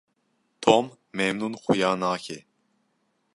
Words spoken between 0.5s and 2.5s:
Tom memnûn xuya nake.